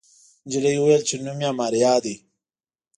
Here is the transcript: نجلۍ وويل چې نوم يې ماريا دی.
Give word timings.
نجلۍ 0.45 0.75
وويل 0.77 1.01
چې 1.09 1.15
نوم 1.23 1.39
يې 1.45 1.51
ماريا 1.59 1.93
دی. 2.03 2.15